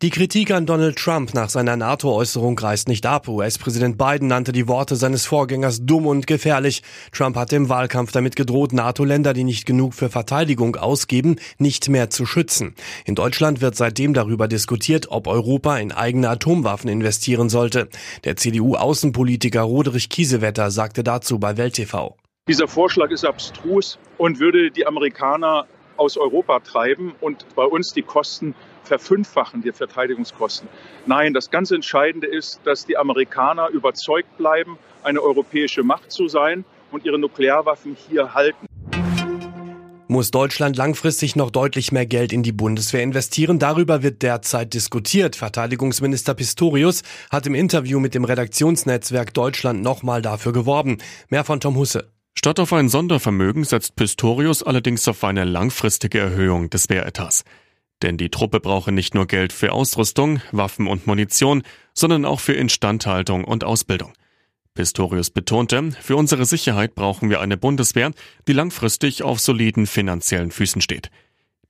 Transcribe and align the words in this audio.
Die 0.00 0.10
Kritik 0.10 0.52
an 0.52 0.64
Donald 0.64 0.96
Trump 0.96 1.34
nach 1.34 1.48
seiner 1.48 1.76
NATO-Äußerung 1.76 2.56
reißt 2.56 2.86
nicht 2.86 3.04
ab. 3.04 3.26
US-Präsident 3.26 3.98
Biden 3.98 4.28
nannte 4.28 4.52
die 4.52 4.68
Worte 4.68 4.94
seines 4.94 5.26
Vorgängers 5.26 5.84
dumm 5.86 6.06
und 6.06 6.28
gefährlich. 6.28 6.84
Trump 7.10 7.34
hatte 7.34 7.56
im 7.56 7.68
Wahlkampf 7.68 8.12
damit 8.12 8.36
gedroht, 8.36 8.72
NATO-Länder, 8.72 9.32
die 9.32 9.42
nicht 9.42 9.66
genug 9.66 9.94
für 9.94 10.08
Verteidigung 10.08 10.76
ausgeben, 10.76 11.34
nicht 11.58 11.88
mehr 11.88 12.10
zu 12.10 12.26
schützen. 12.26 12.76
In 13.06 13.16
Deutschland 13.16 13.60
wird 13.60 13.74
seitdem 13.74 14.14
darüber 14.14 14.46
diskutiert, 14.46 15.08
ob 15.10 15.26
Europa 15.26 15.76
in 15.78 15.90
eigene 15.90 16.28
Atomwaffen 16.28 16.88
investieren 16.88 17.48
sollte. 17.48 17.88
Der 18.22 18.36
CDU-Außenpolitiker 18.36 19.62
Roderich 19.62 20.10
Kiesewetter 20.10 20.70
sagte 20.70 21.02
dazu 21.02 21.40
bei 21.40 21.56
Welt 21.56 21.74
TV. 21.74 22.16
Dieser 22.46 22.68
Vorschlag 22.68 23.10
ist 23.10 23.24
abstrus 23.24 23.98
und 24.16 24.38
würde 24.38 24.70
die 24.70 24.86
Amerikaner 24.86 25.66
aus 25.98 26.16
Europa 26.16 26.60
treiben 26.60 27.14
und 27.20 27.44
bei 27.54 27.64
uns 27.64 27.92
die 27.92 28.02
Kosten 28.02 28.54
verfünffachen, 28.84 29.62
die 29.62 29.72
Verteidigungskosten. 29.72 30.68
Nein, 31.06 31.34
das 31.34 31.50
ganz 31.50 31.70
Entscheidende 31.70 32.26
ist, 32.26 32.60
dass 32.64 32.86
die 32.86 32.96
Amerikaner 32.96 33.68
überzeugt 33.68 34.36
bleiben, 34.38 34.78
eine 35.02 35.20
europäische 35.22 35.82
Macht 35.82 36.10
zu 36.10 36.28
sein 36.28 36.64
und 36.90 37.04
ihre 37.04 37.18
Nuklearwaffen 37.18 37.96
hier 38.08 38.34
halten. 38.34 38.66
Muss 40.10 40.30
Deutschland 40.30 40.78
langfristig 40.78 41.36
noch 41.36 41.50
deutlich 41.50 41.92
mehr 41.92 42.06
Geld 42.06 42.32
in 42.32 42.42
die 42.42 42.52
Bundeswehr 42.52 43.02
investieren? 43.02 43.58
Darüber 43.58 44.02
wird 44.02 44.22
derzeit 44.22 44.72
diskutiert. 44.72 45.36
Verteidigungsminister 45.36 46.32
Pistorius 46.32 47.02
hat 47.30 47.46
im 47.46 47.54
Interview 47.54 48.00
mit 48.00 48.14
dem 48.14 48.24
Redaktionsnetzwerk 48.24 49.34
Deutschland 49.34 49.82
nochmal 49.82 50.22
dafür 50.22 50.54
geworben. 50.54 50.96
Mehr 51.28 51.44
von 51.44 51.60
Tom 51.60 51.76
Husse. 51.76 52.10
Statt 52.38 52.60
auf 52.60 52.72
ein 52.72 52.88
Sondervermögen 52.88 53.64
setzt 53.64 53.96
Pistorius 53.96 54.62
allerdings 54.62 55.08
auf 55.08 55.24
eine 55.24 55.42
langfristige 55.42 56.20
Erhöhung 56.20 56.70
des 56.70 56.88
Wehretats. 56.88 57.42
Denn 58.00 58.16
die 58.16 58.28
Truppe 58.28 58.60
brauche 58.60 58.92
nicht 58.92 59.12
nur 59.12 59.26
Geld 59.26 59.52
für 59.52 59.72
Ausrüstung, 59.72 60.40
Waffen 60.52 60.86
und 60.86 61.08
Munition, 61.08 61.64
sondern 61.94 62.24
auch 62.24 62.38
für 62.38 62.52
Instandhaltung 62.52 63.42
und 63.42 63.64
Ausbildung. 63.64 64.12
Pistorius 64.74 65.30
betonte, 65.30 65.90
für 66.00 66.14
unsere 66.14 66.44
Sicherheit 66.44 66.94
brauchen 66.94 67.28
wir 67.28 67.40
eine 67.40 67.56
Bundeswehr, 67.56 68.12
die 68.46 68.52
langfristig 68.52 69.24
auf 69.24 69.40
soliden 69.40 69.88
finanziellen 69.88 70.52
Füßen 70.52 70.80
steht. 70.80 71.10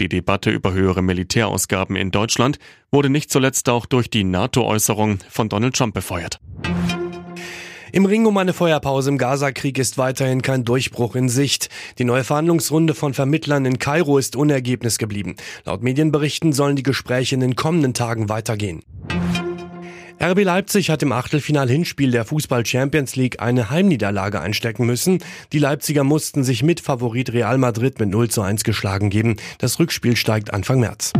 Die 0.00 0.08
Debatte 0.08 0.48
über 0.50 0.72
höhere 0.72 1.02
Militärausgaben 1.02 1.94
in 1.94 2.10
Deutschland 2.10 2.58
wurde 2.90 3.10
nicht 3.10 3.30
zuletzt 3.30 3.68
auch 3.68 3.84
durch 3.84 4.08
die 4.08 4.24
NATO-Äußerung 4.24 5.18
von 5.28 5.50
Donald 5.50 5.76
Trump 5.76 5.92
befeuert. 5.92 6.40
Im 7.94 8.06
Ring 8.06 8.26
um 8.26 8.36
eine 8.38 8.52
Feuerpause 8.52 9.08
im 9.08 9.18
Gazakrieg 9.18 9.78
ist 9.78 9.98
weiterhin 9.98 10.42
kein 10.42 10.64
Durchbruch 10.64 11.14
in 11.14 11.28
Sicht. 11.28 11.68
Die 11.98 12.04
neue 12.04 12.24
Verhandlungsrunde 12.24 12.92
von 12.92 13.14
Vermittlern 13.14 13.64
in 13.66 13.78
Kairo 13.78 14.18
ist 14.18 14.34
unergebnis 14.34 14.98
geblieben. 14.98 15.36
Laut 15.64 15.84
Medienberichten 15.84 16.52
sollen 16.52 16.74
die 16.74 16.82
Gespräche 16.82 17.36
in 17.36 17.40
den 17.40 17.54
kommenden 17.54 17.94
Tagen 17.94 18.28
weitergehen. 18.28 18.82
RB 20.20 20.42
Leipzig 20.42 20.90
hat 20.90 21.04
im 21.04 21.12
Achtelfinal-Hinspiel 21.12 22.10
der 22.10 22.24
Fußball 22.24 22.66
Champions 22.66 23.14
League 23.14 23.40
eine 23.40 23.70
Heimniederlage 23.70 24.40
einstecken 24.40 24.86
müssen. 24.86 25.20
Die 25.52 25.60
Leipziger 25.60 26.02
mussten 26.02 26.42
sich 26.42 26.64
mit 26.64 26.80
Favorit 26.80 27.32
Real 27.32 27.58
Madrid 27.58 28.00
mit 28.00 28.08
0 28.08 28.28
zu 28.28 28.42
1 28.42 28.64
geschlagen 28.64 29.08
geben. 29.08 29.36
Das 29.58 29.78
Rückspiel 29.78 30.16
steigt 30.16 30.52
Anfang 30.52 30.80
März. 30.80 31.12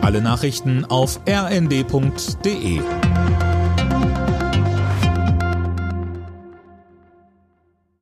Alle 0.00 0.22
Nachrichten 0.22 0.84
auf 0.84 1.18
rnd.de 1.28 2.82